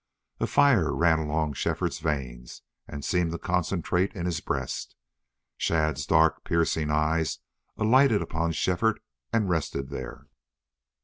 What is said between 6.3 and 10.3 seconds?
piercing eyes alighted upon Shefford and rested there.